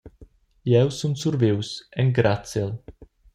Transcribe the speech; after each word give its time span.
Jeu 0.71 0.87
sun 0.99 1.13
survius, 1.23 1.69
engraziel. 2.05 2.73